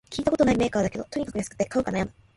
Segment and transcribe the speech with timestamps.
[0.09, 2.13] 聞いたことないメーカーだけど、とにかく安くて買うか悩む